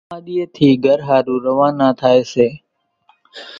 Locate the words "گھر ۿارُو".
0.83-1.35